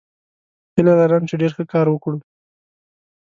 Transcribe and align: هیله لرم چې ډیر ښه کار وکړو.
هیله 0.75 0.93
لرم 0.99 1.23
چې 1.29 1.35
ډیر 1.41 1.51
ښه 1.57 1.63
کار 1.73 1.87
وکړو. 1.89 2.17